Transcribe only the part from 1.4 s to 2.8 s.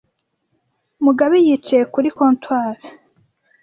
yicaye kuri comptoir